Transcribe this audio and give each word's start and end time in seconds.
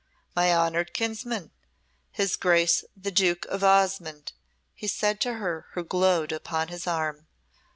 "My 0.35 0.51
honoured 0.51 0.95
kinsman, 0.95 1.51
his 2.11 2.35
Grace 2.35 2.83
the 2.97 3.11
Duke 3.11 3.45
of 3.45 3.61
Osmonde," 3.63 4.31
he 4.73 4.87
said 4.87 5.21
to 5.21 5.33
her 5.35 5.67
who 5.73 5.83
glowed 5.83 6.31
upon 6.31 6.69
his 6.69 6.87
arm. 6.87 7.27